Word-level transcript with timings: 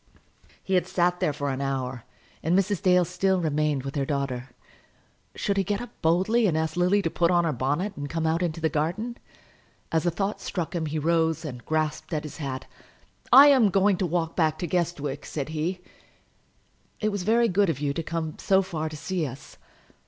He 0.63 0.73
had 0.73 0.87
sat 0.87 1.19
there 1.19 1.31
for 1.31 1.51
an 1.51 1.61
hour, 1.61 2.05
and 2.41 2.57
Mrs. 2.57 2.81
Dale 2.81 3.05
still 3.05 3.39
remained 3.39 3.83
with 3.83 3.93
her 3.93 4.03
daughter. 4.03 4.49
Should 5.35 5.57
he 5.57 5.63
get 5.63 5.79
up 5.79 5.91
boldly 6.01 6.47
and 6.47 6.57
ask 6.57 6.75
Lily 6.75 7.03
to 7.03 7.09
put 7.11 7.29
on 7.29 7.43
her 7.43 7.53
bonnet 7.53 7.95
and 7.95 8.09
come 8.09 8.25
out 8.25 8.41
into 8.41 8.59
the 8.59 8.67
garden? 8.67 9.17
As 9.91 10.01
the 10.01 10.09
thought 10.09 10.41
struck 10.41 10.73
him, 10.73 10.87
he 10.87 10.97
rose 10.97 11.45
and 11.45 11.63
grasped 11.65 12.15
at 12.15 12.23
his 12.23 12.37
hat. 12.37 12.65
"I 13.31 13.49
am 13.49 13.69
going 13.69 13.97
to 13.97 14.07
walk 14.07 14.35
back 14.35 14.57
to 14.57 14.67
Guestwick," 14.67 15.23
said 15.23 15.49
he. 15.49 15.81
"It 16.99 17.09
was 17.09 17.21
very 17.21 17.47
good 17.47 17.69
of 17.69 17.79
you 17.79 17.93
to 17.93 18.01
come 18.01 18.39
so 18.39 18.63
far 18.63 18.89
to 18.89 18.97
see 18.97 19.27
us." 19.27 19.57